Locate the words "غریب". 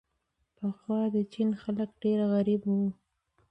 2.33-2.61